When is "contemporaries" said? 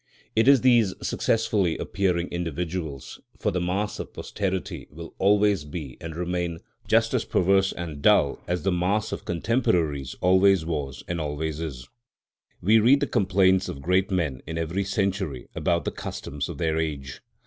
9.25-10.15